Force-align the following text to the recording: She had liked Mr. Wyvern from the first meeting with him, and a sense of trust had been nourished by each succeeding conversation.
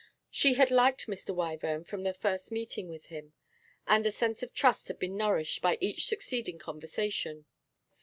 She 0.31 0.55
had 0.55 0.71
liked 0.71 1.05
Mr. 1.05 1.29
Wyvern 1.29 1.83
from 1.83 2.01
the 2.01 2.11
first 2.11 2.51
meeting 2.51 2.89
with 2.89 3.05
him, 3.13 3.33
and 3.85 4.03
a 4.07 4.11
sense 4.11 4.41
of 4.41 4.51
trust 4.51 4.87
had 4.87 4.97
been 4.97 5.15
nourished 5.15 5.61
by 5.61 5.77
each 5.79 6.07
succeeding 6.07 6.57
conversation. 6.57 7.45